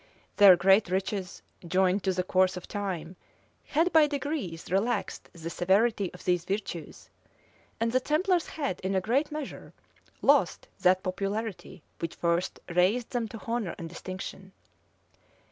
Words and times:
Their 0.37 0.55
great 0.55 0.89
riches, 0.89 1.43
joined 1.63 2.01
to 2.05 2.11
the 2.13 2.23
course 2.23 2.57
of 2.57 2.67
time, 2.67 3.15
had, 3.67 3.93
by 3.93 4.07
degrees, 4.07 4.71
relaxed 4.71 5.29
the 5.31 5.51
severity 5.51 6.11
of 6.11 6.25
these 6.25 6.43
virtues; 6.43 7.11
and 7.79 7.91
the 7.91 7.99
templars 7.99 8.47
had, 8.47 8.79
in 8.79 8.95
a 8.95 8.99
great 8.99 9.31
measure, 9.31 9.73
lost 10.23 10.67
that 10.79 11.03
popularity 11.03 11.83
which 11.99 12.15
first 12.15 12.59
raised 12.69 13.11
them 13.11 13.27
to 13.27 13.39
honor 13.45 13.75
and 13.77 13.89
distinction. 13.89 14.53